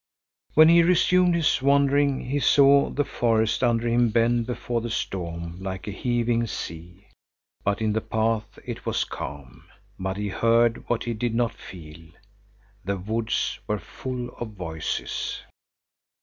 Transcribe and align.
When 0.55 0.67
he 0.67 0.81
resumed 0.81 1.35
his 1.35 1.61
wandering, 1.61 2.25
he 2.25 2.39
saw 2.39 2.89
the 2.89 3.05
forest 3.05 3.63
under 3.63 3.87
him 3.87 4.09
bend 4.09 4.47
before 4.47 4.81
the 4.81 4.89
storm 4.89 5.61
like 5.61 5.87
a 5.87 5.91
heaving 5.91 6.47
sea, 6.47 7.05
but 7.63 7.83
in 7.83 7.93
the 7.93 8.01
path 8.01 8.57
it 8.65 8.83
was 8.83 9.03
calm. 9.03 9.65
But 9.99 10.17
he 10.17 10.29
heard 10.29 10.89
what 10.89 11.03
he 11.03 11.13
did 11.13 11.35
not 11.35 11.53
feel. 11.53 12.09
The 12.83 12.97
woods 12.97 13.59
were 13.67 13.77
full 13.77 14.29
of 14.39 14.53
voices. 14.53 15.39